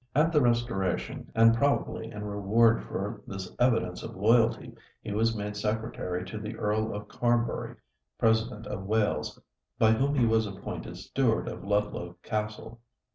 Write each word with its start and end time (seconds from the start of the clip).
At 0.15 0.31
the 0.31 0.41
Restoration, 0.41 1.31
and 1.35 1.53
probably 1.55 2.09
in 2.11 2.25
reward 2.25 2.81
for 2.81 3.21
this 3.27 3.55
evidence 3.59 4.01
of 4.01 4.15
loyalty, 4.15 4.73
he 5.03 5.11
was 5.13 5.35
made 5.37 5.55
secretary 5.55 6.25
to 6.25 6.39
the 6.39 6.57
Earl 6.57 6.91
of 6.95 7.07
Carbury, 7.07 7.75
President 8.17 8.65
of 8.65 8.87
Wales, 8.87 9.39
by 9.77 9.91
whom 9.91 10.15
he 10.15 10.25
was 10.25 10.47
appointed 10.47 10.97
steward 10.97 11.47
of 11.47 11.63
Ludlow 11.63 12.15
Castle. 12.23 12.81